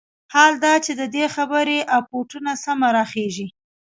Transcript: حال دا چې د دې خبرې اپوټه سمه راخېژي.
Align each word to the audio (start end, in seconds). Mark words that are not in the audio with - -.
حال 0.33 0.53
دا 0.65 0.73
چې 0.85 0.91
د 0.99 1.01
دې 1.15 1.25
خبرې 1.35 1.77
اپوټه 1.97 2.53
سمه 2.63 2.87
راخېژي. 2.97 3.47